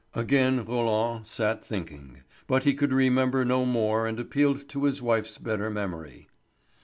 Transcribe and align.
Again 0.15 0.65
Roland 0.65 1.27
sat 1.27 1.63
thinking, 1.63 2.23
but 2.47 2.63
he 2.63 2.73
could 2.73 2.91
remember 2.91 3.45
no 3.45 3.65
more 3.65 4.07
and 4.07 4.19
appealed 4.19 4.67
to 4.69 4.85
his 4.85 4.99
wife's 4.99 5.37
better 5.37 5.69
memory. 5.69 6.27